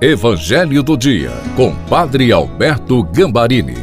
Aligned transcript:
Evangelho 0.00 0.80
do 0.80 0.96
Dia, 0.96 1.32
com 1.56 1.74
Padre 1.86 2.30
Alberto 2.30 3.02
Gambarini. 3.02 3.74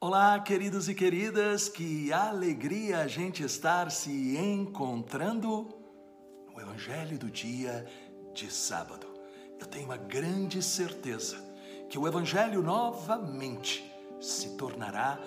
Olá, 0.00 0.38
queridos 0.38 0.88
e 0.88 0.94
queridas, 0.94 1.68
que 1.68 2.12
alegria 2.12 2.98
a 2.98 3.08
gente 3.08 3.42
estar 3.42 3.90
se 3.90 4.36
encontrando 4.36 5.74
no 6.46 6.60
Evangelho 6.60 7.18
do 7.18 7.28
Dia 7.28 7.84
de 8.32 8.48
sábado. 8.48 9.08
Eu 9.58 9.66
tenho 9.66 9.86
uma 9.86 9.96
grande 9.96 10.62
certeza 10.62 11.36
que 11.90 11.98
o 11.98 12.06
Evangelho 12.06 12.62
novamente 12.62 13.84
se 14.20 14.56
tornará 14.56 15.18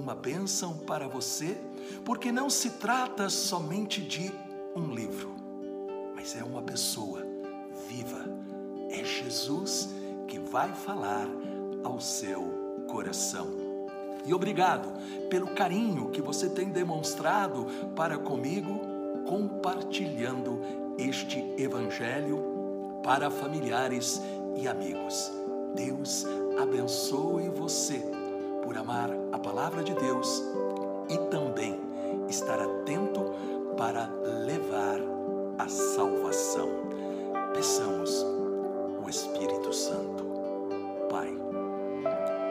uma 0.00 0.14
bênção 0.14 0.78
para 0.78 1.06
você, 1.06 1.56
porque 2.04 2.32
não 2.32 2.48
se 2.48 2.70
trata 2.70 3.28
somente 3.28 4.00
de 4.00 4.32
um 4.74 4.94
livro, 4.94 5.34
mas 6.14 6.34
é 6.34 6.42
uma 6.42 6.62
pessoa 6.62 7.22
viva. 7.86 8.24
É 8.90 9.04
Jesus 9.04 9.90
que 10.26 10.38
vai 10.38 10.74
falar 10.74 11.28
ao 11.84 12.00
seu 12.00 12.84
coração. 12.88 13.48
E 14.24 14.32
obrigado 14.32 14.88
pelo 15.28 15.48
carinho 15.48 16.10
que 16.10 16.22
você 16.22 16.48
tem 16.48 16.70
demonstrado 16.70 17.66
para 17.94 18.18
comigo, 18.18 18.80
compartilhando 19.26 20.60
este 20.98 21.38
Evangelho 21.58 23.00
para 23.02 23.30
familiares 23.30 24.20
e 24.56 24.66
amigos. 24.66 25.30
Deus 25.74 26.24
abençoe 26.60 27.48
você 27.48 28.19
por 28.70 28.78
amar 28.78 29.10
a 29.32 29.38
palavra 29.40 29.82
de 29.82 29.92
Deus 29.94 30.44
e 31.08 31.18
também 31.28 31.76
estar 32.28 32.56
atento 32.56 33.34
para 33.76 34.08
levar 34.46 35.00
a 35.58 35.68
salvação. 35.68 36.68
Peçamos 37.52 38.24
o 39.04 39.10
Espírito 39.10 39.72
Santo. 39.72 40.24
Pai, 41.10 41.34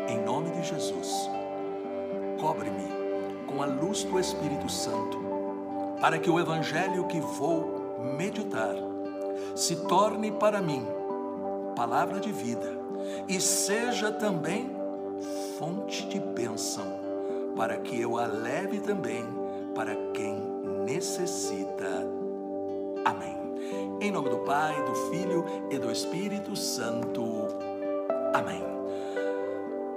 em 0.10 0.20
nome 0.26 0.50
de 0.50 0.62
Jesus, 0.62 1.30
cobre-me 2.42 2.90
com 3.48 3.64
a 3.64 3.66
luz 3.66 4.04
do 4.04 4.20
Espírito 4.20 4.68
Santo, 4.68 5.18
para 6.02 6.20
que 6.20 6.30
o 6.30 6.38
Evangelho 6.38 7.08
que 7.08 7.22
vou 7.22 7.96
meditar 8.18 8.76
se 9.56 9.78
torne 9.88 10.34
para 10.34 10.62
mim 10.62 10.86
palavra 11.78 12.20
de 12.20 12.34
vida 12.34 12.78
e 13.26 13.40
seja 13.40 14.12
também 14.12 14.79
fonte 15.60 16.08
de 16.08 16.22
bênção, 16.22 16.86
para 17.58 17.76
que 17.76 18.00
eu 18.00 18.18
a 18.18 18.26
leve 18.26 18.80
também 18.80 19.26
para 19.76 19.94
quem 20.14 20.42
necessita. 20.86 22.08
Amém. 23.04 23.38
Em 24.00 24.10
nome 24.10 24.30
do 24.30 24.40
Pai, 24.40 24.74
do 24.86 24.96
Filho 25.12 25.46
e 25.70 25.78
do 25.78 25.92
Espírito 25.92 26.56
Santo. 26.56 27.46
Amém. 28.34 28.64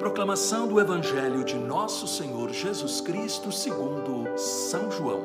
Proclamação 0.01 0.67
do 0.67 0.81
Evangelho 0.81 1.45
de 1.45 1.55
Nosso 1.55 2.09
Senhor 2.09 2.51
Jesus 2.51 3.01
Cristo 3.01 3.53
segundo 3.53 4.37
São 4.37 4.91
João, 4.91 5.25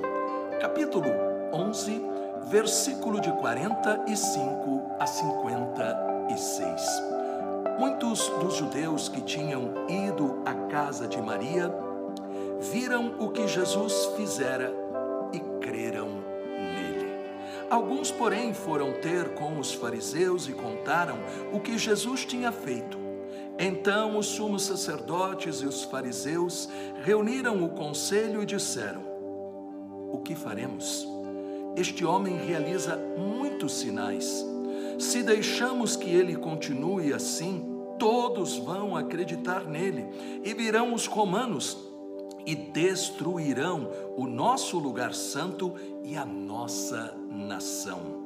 capítulo 0.61 1.09
11, 1.51 1.99
versículo 2.43 3.19
de 3.19 3.31
45 3.31 4.83
a 4.99 5.07
56. 5.07 7.06
Muitos 7.77 8.27
dos 8.29 8.55
judeus 8.55 9.07
que 9.07 9.21
tinham 9.21 9.71
ido 9.87 10.41
à 10.43 10.53
casa 10.67 11.07
de 11.07 11.21
Maria 11.21 11.71
viram 12.71 13.13
o 13.19 13.29
que 13.29 13.47
Jesus 13.47 14.13
fizera 14.17 14.73
e 15.31 15.39
creram 15.63 16.07
nele. 16.57 17.07
Alguns, 17.69 18.09
porém, 18.09 18.51
foram 18.51 18.93
ter 18.93 19.35
com 19.35 19.59
os 19.59 19.73
fariseus 19.73 20.47
e 20.47 20.53
contaram 20.53 21.19
o 21.53 21.59
que 21.59 21.77
Jesus 21.77 22.25
tinha 22.25 22.51
feito. 22.51 22.97
Então 23.59 24.17
os 24.17 24.25
sumos 24.25 24.63
sacerdotes 24.63 25.61
e 25.61 25.67
os 25.67 25.83
fariseus 25.83 26.67
reuniram 27.03 27.63
o 27.63 27.69
conselho 27.69 28.41
e 28.41 28.45
disseram: 28.45 29.03
O 30.11 30.19
que 30.23 30.33
faremos? 30.33 31.07
Este 31.75 32.03
homem 32.03 32.37
realiza 32.37 32.97
muitos 33.15 33.73
sinais 33.73 34.43
se 34.97 35.21
deixamos 35.21 35.95
que 35.95 36.09
ele 36.09 36.35
continue 36.35 37.13
assim, 37.13 37.63
todos 37.99 38.57
vão 38.57 38.95
acreditar 38.95 39.63
nele 39.63 40.05
e 40.43 40.53
virão 40.53 40.93
os 40.93 41.05
romanos 41.05 41.77
e 42.45 42.55
destruirão 42.55 43.89
o 44.15 44.25
nosso 44.25 44.79
lugar 44.79 45.13
santo 45.13 45.75
e 46.03 46.15
a 46.15 46.25
nossa 46.25 47.15
nação. 47.29 48.25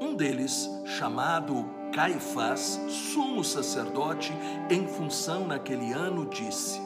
Um 0.00 0.14
deles, 0.14 0.68
chamado 0.84 1.64
Caifás, 1.92 2.80
sumo 2.88 3.42
sacerdote 3.42 4.32
em 4.70 4.86
função 4.86 5.46
naquele 5.46 5.92
ano, 5.92 6.26
disse: 6.26 6.80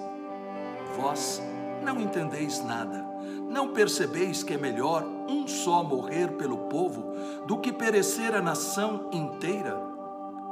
Vós 0.97 1.43
não 1.85 2.01
entendeis 2.01 2.65
nada 2.65 3.12
não 3.49 3.69
percebeis 3.69 4.43
que 4.43 4.55
é 4.55 4.59
melhor 4.59 5.05
um 5.29 5.47
só 5.47 5.83
morrer 5.83 6.33
pelo 6.33 6.57
povo 6.69 7.15
do 7.47 7.59
que 7.59 7.73
perecer 7.73 8.35
a 8.35 8.41
nação 8.41 9.09
inteira? 9.13 9.79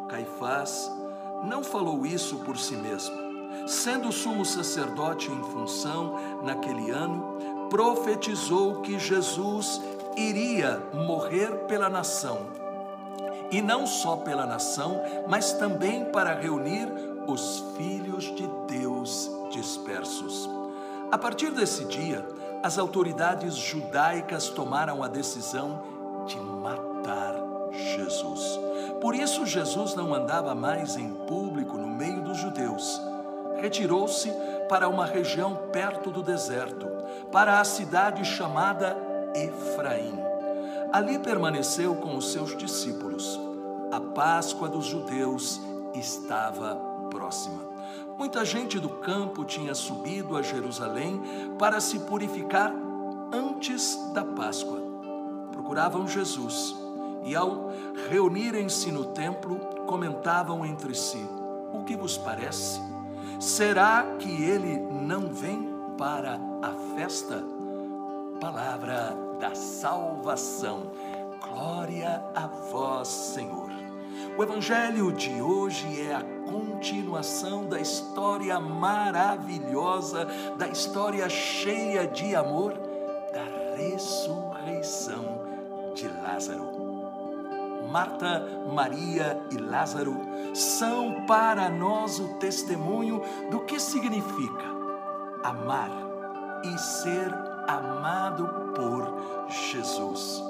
Caifás 0.08 0.90
não 1.44 1.62
falou 1.62 2.04
isso 2.04 2.38
por 2.38 2.58
si 2.58 2.76
mesmo. 2.76 3.16
Sendo 3.66 4.12
sumo 4.12 4.44
sacerdote 4.44 5.30
em 5.30 5.42
função 5.42 6.42
naquele 6.42 6.90
ano, 6.90 7.68
profetizou 7.70 8.80
que 8.82 8.98
Jesus 8.98 9.80
iria 10.16 10.82
morrer 10.92 11.66
pela 11.66 11.88
nação. 11.88 12.38
E 13.50 13.60
não 13.60 13.86
só 13.86 14.16
pela 14.16 14.46
nação, 14.46 15.00
mas 15.28 15.52
também 15.52 16.04
para 16.06 16.34
reunir 16.34 16.88
os 17.26 17.64
filhos 17.76 18.24
de 18.34 18.48
Deus 18.68 19.30
dispersos. 19.50 20.48
A 21.10 21.18
partir 21.18 21.50
desse 21.50 21.84
dia, 21.84 22.26
as 22.62 22.78
autoridades 22.78 23.54
judaicas 23.56 24.48
tomaram 24.48 25.02
a 25.02 25.08
decisão 25.08 25.82
de 26.26 26.38
matar 26.38 27.34
Jesus. 27.72 28.58
Por 29.00 29.14
isso, 29.14 29.46
Jesus 29.46 29.94
não 29.94 30.14
andava 30.14 30.54
mais 30.54 30.96
em 30.96 31.10
público 31.26 31.76
no 31.76 31.88
meio 31.88 32.22
dos 32.22 32.38
judeus. 32.38 33.00
Retirou-se 33.56 34.30
para 34.68 34.88
uma 34.88 35.06
região 35.06 35.56
perto 35.72 36.10
do 36.10 36.22
deserto, 36.22 36.86
para 37.32 37.60
a 37.60 37.64
cidade 37.64 38.24
chamada 38.24 38.96
Efraim. 39.34 40.18
Ali 40.92 41.18
permaneceu 41.18 41.94
com 41.96 42.16
os 42.16 42.32
seus 42.32 42.56
discípulos. 42.56 43.38
A 43.92 44.00
Páscoa 44.00 44.68
dos 44.68 44.86
judeus 44.86 45.60
estava 45.94 46.76
próxima. 47.10 47.70
Muita 48.18 48.44
gente 48.44 48.78
do 48.78 48.88
campo 48.88 49.44
tinha 49.44 49.74
subido 49.74 50.36
a 50.36 50.42
Jerusalém 50.42 51.20
para 51.58 51.80
se 51.80 52.00
purificar 52.00 52.72
antes 53.32 53.98
da 54.12 54.24
Páscoa. 54.24 54.80
Procuravam 55.52 56.06
Jesus 56.06 56.76
e, 57.24 57.34
ao 57.34 57.70
reunirem-se 58.08 58.90
no 58.90 59.06
templo, 59.06 59.58
comentavam 59.86 60.64
entre 60.64 60.94
si: 60.94 61.24
O 61.72 61.82
que 61.84 61.96
vos 61.96 62.18
parece? 62.18 62.80
Será 63.38 64.16
que 64.18 64.42
ele 64.42 64.78
não 64.78 65.32
vem 65.32 65.68
para 65.96 66.38
a 66.62 66.94
festa? 66.94 67.42
Palavra 68.40 69.16
da 69.40 69.54
salvação. 69.54 70.90
Glória 71.40 72.22
a 72.34 72.46
vós, 72.46 73.08
Senhor. 73.08 73.70
O 74.36 74.42
evangelho 74.42 75.12
de 75.12 75.40
hoje 75.40 76.02
é 76.02 76.14
a 76.14 76.22
continuação 76.50 77.66
da 77.66 77.80
história 77.80 78.58
maravilhosa, 78.58 80.26
da 80.58 80.66
história 80.66 81.28
cheia 81.28 82.06
de 82.06 82.34
amor, 82.34 82.74
da 83.32 83.76
ressurreição 83.76 85.40
de 85.94 86.08
Lázaro. 86.08 86.80
Marta, 87.90 88.46
Maria 88.72 89.40
e 89.50 89.56
Lázaro 89.56 90.16
são 90.54 91.24
para 91.26 91.68
nós 91.68 92.18
o 92.18 92.34
testemunho 92.34 93.22
do 93.50 93.60
que 93.60 93.80
significa 93.80 94.64
amar 95.42 95.90
e 96.64 96.78
ser 96.78 97.32
amado 97.66 98.48
por 98.74 99.48
Jesus. 99.48 100.42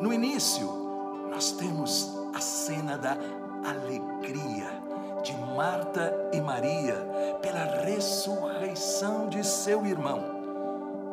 No 0.00 0.12
início, 0.12 0.66
nós 1.30 1.52
temos 1.52 2.14
a 2.34 2.40
cena 2.40 2.98
da 2.98 3.16
alegria 3.64 4.85
de 5.26 5.36
Marta 5.56 6.30
e 6.32 6.40
Maria 6.40 6.94
pela 7.42 7.64
ressurreição 7.82 9.28
de 9.28 9.44
seu 9.44 9.84
irmão. 9.84 10.22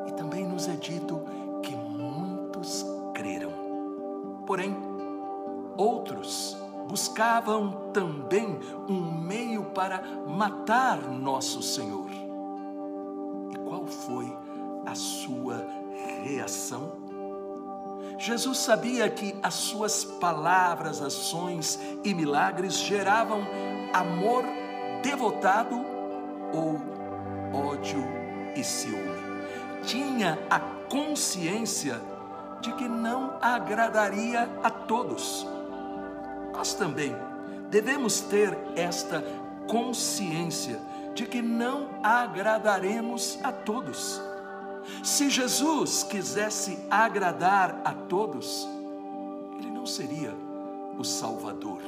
E 0.08 0.12
também 0.12 0.46
nos 0.46 0.68
é 0.68 0.76
dito 0.76 1.20
que 1.64 1.76
muitos 1.76 2.86
creram. 3.16 3.52
Porém, 4.46 4.78
outros 5.76 6.56
buscavam 6.88 7.90
também 7.92 8.60
um 8.88 9.20
meio 9.20 9.64
para 9.66 10.04
matar 10.28 11.02
nosso 11.10 11.64
Senhor. 11.64 12.12
E 13.52 13.58
qual 13.68 13.88
foi 13.88 14.32
a 14.86 14.94
reação? 16.24 17.03
Jesus 18.24 18.60
sabia 18.60 19.10
que 19.10 19.36
as 19.44 19.54
suas 19.54 20.06
palavras, 20.06 21.02
ações 21.02 21.78
e 22.06 22.14
milagres 22.14 22.76
geravam 22.76 23.46
amor 23.92 24.46
devotado 25.02 25.76
ou 26.54 26.80
ódio 27.54 28.02
e 28.56 28.64
ciúme. 28.64 29.22
Tinha 29.84 30.40
a 30.50 30.58
consciência 30.90 32.00
de 32.62 32.72
que 32.72 32.88
não 32.88 33.38
agradaria 33.42 34.50
a 34.64 34.70
todos. 34.70 35.46
Nós 36.54 36.74
também 36.74 37.14
devemos 37.70 38.22
ter 38.22 38.58
esta 38.78 39.22
consciência 39.68 40.80
de 41.14 41.26
que 41.26 41.42
não 41.42 41.90
agradaremos 42.02 43.38
a 43.44 43.52
todos. 43.52 44.22
Se 45.04 45.30
Jesus 45.30 46.04
quisesse 46.04 46.78
agradar 46.90 47.82
a 47.84 47.94
todos, 47.94 48.68
ele 49.60 49.72
não 49.72 49.86
seria 49.86 50.34
o 50.98 51.04
Salvador. 51.04 51.82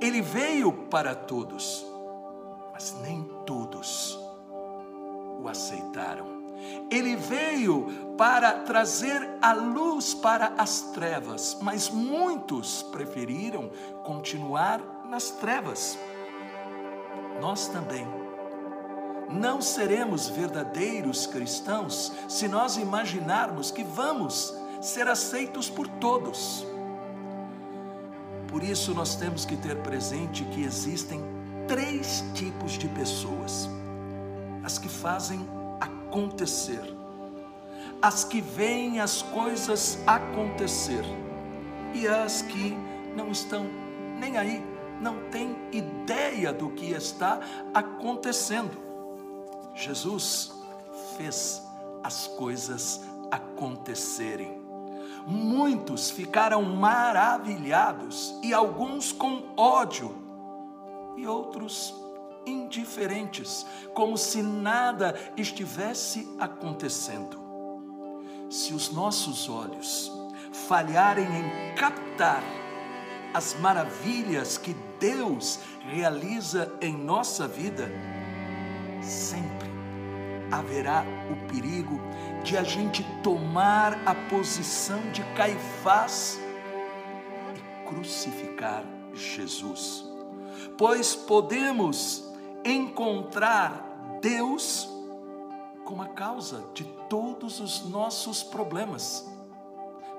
Ele 0.00 0.20
veio 0.20 0.72
para 0.72 1.14
todos, 1.14 1.84
mas 2.72 2.94
nem 3.02 3.24
todos 3.46 4.18
o 5.42 5.48
aceitaram. 5.48 6.34
Ele 6.90 7.16
veio 7.16 8.14
para 8.16 8.52
trazer 8.60 9.28
a 9.42 9.52
luz 9.52 10.14
para 10.14 10.54
as 10.56 10.80
trevas, 10.92 11.58
mas 11.60 11.90
muitos 11.90 12.82
preferiram 12.84 13.70
continuar 14.02 14.80
nas 15.08 15.30
trevas. 15.30 15.98
Nós 17.40 17.68
também 17.68 18.06
não 19.34 19.60
seremos 19.60 20.28
verdadeiros 20.28 21.26
cristãos 21.26 22.12
se 22.28 22.46
nós 22.46 22.76
imaginarmos 22.76 23.70
que 23.70 23.82
vamos 23.82 24.54
ser 24.80 25.08
aceitos 25.08 25.68
por 25.68 25.88
todos. 25.88 26.64
Por 28.48 28.62
isso, 28.62 28.94
nós 28.94 29.16
temos 29.16 29.44
que 29.44 29.56
ter 29.56 29.76
presente 29.78 30.44
que 30.44 30.62
existem 30.62 31.20
três 31.66 32.24
tipos 32.34 32.72
de 32.72 32.86
pessoas: 32.88 33.68
as 34.62 34.78
que 34.78 34.88
fazem 34.88 35.44
acontecer, 35.80 36.94
as 38.00 38.22
que 38.22 38.40
veem 38.40 39.00
as 39.00 39.22
coisas 39.22 39.98
acontecer 40.06 41.04
e 41.92 42.06
as 42.06 42.42
que 42.42 42.76
não 43.16 43.30
estão 43.30 43.66
nem 44.20 44.36
aí, 44.36 44.64
não 45.00 45.18
têm 45.30 45.56
ideia 45.72 46.52
do 46.52 46.70
que 46.70 46.92
está 46.92 47.40
acontecendo. 47.72 48.83
Jesus 49.74 50.52
fez 51.16 51.62
as 52.02 52.26
coisas 52.26 53.00
acontecerem. 53.30 54.62
Muitos 55.26 56.10
ficaram 56.10 56.62
maravilhados 56.62 58.34
e 58.42 58.52
alguns 58.52 59.10
com 59.10 59.54
ódio 59.56 60.14
e 61.16 61.26
outros 61.26 61.94
indiferentes, 62.46 63.64
como 63.94 64.18
se 64.18 64.42
nada 64.42 65.18
estivesse 65.36 66.28
acontecendo. 66.38 67.42
Se 68.50 68.74
os 68.74 68.92
nossos 68.92 69.48
olhos 69.48 70.12
falharem 70.68 71.24
em 71.24 71.74
captar 71.74 72.42
as 73.32 73.58
maravilhas 73.60 74.56
que 74.58 74.74
Deus 75.00 75.58
realiza 75.80 76.72
em 76.80 76.96
nossa 76.96 77.48
vida, 77.48 77.90
sempre 79.04 79.68
haverá 80.50 81.04
o 81.30 81.48
perigo 81.48 82.00
de 82.42 82.56
a 82.56 82.62
gente 82.62 83.04
tomar 83.22 83.98
a 84.06 84.14
posição 84.14 85.00
de 85.10 85.22
Caifás 85.34 86.38
e 87.56 87.88
crucificar 87.88 88.84
Jesus. 89.14 90.04
Pois 90.76 91.14
podemos 91.14 92.24
encontrar 92.64 94.18
Deus 94.20 94.88
como 95.84 96.02
a 96.02 96.08
causa 96.08 96.64
de 96.72 96.84
todos 97.08 97.60
os 97.60 97.88
nossos 97.88 98.42
problemas. 98.42 99.28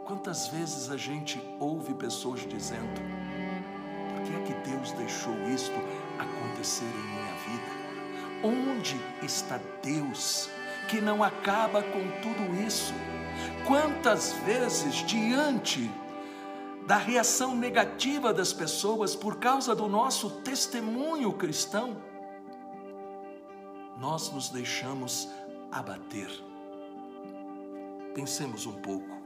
Quantas 0.06 0.48
vezes 0.48 0.92
a 0.92 0.98
gente 0.98 1.42
ouve 1.60 1.94
pessoas 1.96 2.42
dizendo: 2.48 3.02
por 4.14 4.24
que 4.24 4.36
é 4.36 4.40
que 4.42 4.70
Deus 4.70 4.92
deixou 4.92 5.34
isto 5.48 5.76
acontecer 6.20 6.86
em 6.86 7.10
minha 7.10 7.34
vida? 7.48 7.75
Onde 8.46 8.96
está 9.24 9.60
Deus 9.82 10.48
que 10.88 11.02
não 11.02 11.24
acaba 11.24 11.82
com 11.82 12.22
tudo 12.22 12.62
isso? 12.64 12.94
Quantas 13.66 14.34
vezes, 14.46 14.98
diante 14.98 15.90
da 16.86 16.96
reação 16.96 17.56
negativa 17.56 18.32
das 18.32 18.54
pessoas 18.54 19.16
por 19.16 19.40
causa 19.40 19.76
do 19.76 19.88
nosso 19.88 20.30
testemunho 20.42 21.34
cristão, 21.34 21.98
nós 23.98 24.32
nos 24.32 24.50
deixamos 24.50 25.28
abater. 25.72 26.30
Pensemos 28.14 28.68
um 28.68 28.74
pouco. 28.74 29.18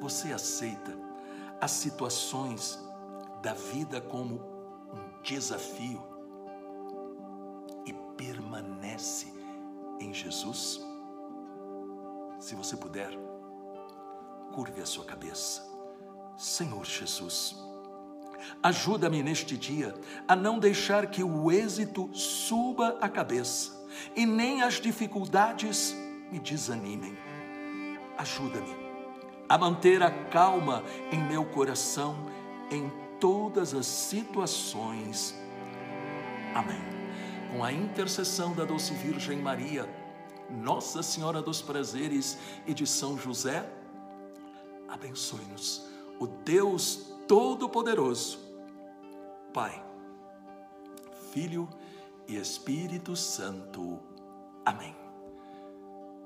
Você 0.00 0.32
aceita 0.32 0.96
as 1.60 1.72
situações 1.72 2.82
da 3.42 3.52
vida 3.52 4.00
como 4.00 4.36
um 4.90 5.22
desafio? 5.22 6.15
Jesus? 10.26 10.80
Se 12.40 12.56
você 12.56 12.76
puder, 12.76 13.10
curve 14.52 14.80
a 14.80 14.86
sua 14.86 15.04
cabeça. 15.04 15.62
Senhor 16.36 16.84
Jesus, 16.84 17.56
ajuda-me 18.60 19.22
neste 19.22 19.56
dia 19.56 19.94
a 20.26 20.34
não 20.34 20.58
deixar 20.58 21.06
que 21.06 21.22
o 21.22 21.50
êxito 21.52 22.10
suba 22.12 22.98
a 23.00 23.08
cabeça 23.08 23.86
e 24.16 24.26
nem 24.26 24.62
as 24.62 24.74
dificuldades 24.74 25.94
me 26.30 26.40
desanimem. 26.40 27.16
Ajuda-me 28.18 28.74
a 29.48 29.56
manter 29.56 30.02
a 30.02 30.10
calma 30.10 30.82
em 31.12 31.22
meu 31.22 31.44
coração 31.44 32.16
em 32.68 32.90
todas 33.20 33.74
as 33.74 33.86
situações. 33.86 35.36
Amém 36.52 36.96
com 37.56 37.64
a 37.64 37.72
intercessão 37.72 38.52
da 38.52 38.66
doce 38.66 38.92
Virgem 38.92 39.38
Maria, 39.38 39.88
Nossa 40.50 41.02
Senhora 41.02 41.42
dos 41.42 41.60
Prazeres 41.60 42.38
e 42.66 42.74
de 42.74 42.86
São 42.86 43.18
José, 43.18 43.68
abençoe-nos 44.88 45.84
o 46.18 46.26
Deus 46.26 47.12
Todo-Poderoso, 47.26 48.38
Pai, 49.52 49.84
Filho 51.32 51.68
e 52.26 52.36
Espírito 52.36 53.16
Santo. 53.16 54.00
Amém. 54.64 54.96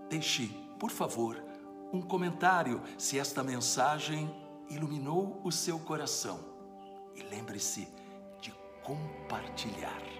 Deixe, 0.08 0.48
por 0.78 0.90
favor, 0.90 1.42
um 1.92 2.00
comentário 2.00 2.82
se 2.98 3.18
esta 3.18 3.42
mensagem 3.42 4.30
iluminou 4.68 5.40
o 5.44 5.50
seu 5.50 5.78
coração. 5.78 6.38
E 7.14 7.22
lembre-se 7.22 7.88
de 8.40 8.52
compartilhar. 8.82 10.19